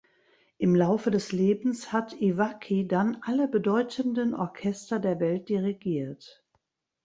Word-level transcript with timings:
Im 0.57 0.73
Laufe 0.75 1.11
des 1.11 1.31
Lebens 1.31 1.91
hat 1.93 2.19
Iwaki 2.19 2.87
dann 2.87 3.17
alle 3.21 3.47
bedeutenden 3.47 4.33
Orchester 4.33 4.97
der 4.97 5.19
Welt 5.19 5.47
dirigiert. 5.47 6.43